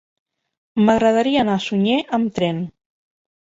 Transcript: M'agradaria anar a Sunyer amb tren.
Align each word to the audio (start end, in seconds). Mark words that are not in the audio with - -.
M'agradaria 0.87 1.45
anar 1.47 1.59
a 1.59 1.65
Sunyer 1.67 2.01
amb 2.21 2.35
tren. 2.41 2.67